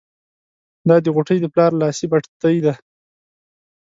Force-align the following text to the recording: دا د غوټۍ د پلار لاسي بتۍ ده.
دا 0.87 0.95
د 1.05 1.07
غوټۍ 1.15 1.37
د 1.41 1.45
پلار 1.53 1.71
لاسي 1.81 2.05
بتۍ 2.11 2.57
ده. 2.65 2.73